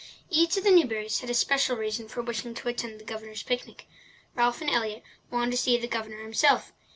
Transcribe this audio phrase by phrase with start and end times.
[0.31, 3.87] Each of the Newburys had a special reason for wishing to attend the Governor's picnic.
[4.33, 6.71] Ralph and Elliott wanted to see the Governor himself.